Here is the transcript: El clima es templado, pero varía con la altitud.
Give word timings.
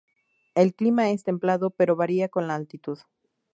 El 0.55 0.73
clima 0.73 1.11
es 1.11 1.23
templado, 1.23 1.69
pero 1.69 1.95
varía 1.95 2.27
con 2.27 2.47
la 2.47 2.55
altitud. 2.55 2.97